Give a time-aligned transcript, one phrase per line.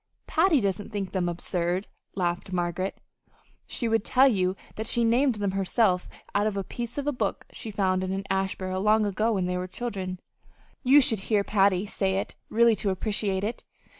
[0.25, 2.97] "Patty doesn't think them absurd," laughed Margaret.
[3.67, 7.11] "She would tell you that she named them herself out of a 'piece of a
[7.11, 10.19] book' she found in the ash barrel long ago when they were children.
[10.81, 13.63] You should hear Patty say it really to appreciate it.